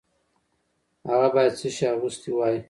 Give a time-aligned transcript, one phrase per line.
[1.11, 2.57] هغه باید څه شی اغوستی وای؟